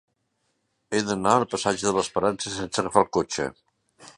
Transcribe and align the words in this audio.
He 0.95 1.01
d'anar 1.09 1.35
al 1.41 1.45
passatge 1.51 1.87
de 1.89 1.93
l'Esperança 1.99 2.55
sense 2.57 2.85
agafar 2.85 3.05
el 3.07 3.13
cotxe. 3.19 3.47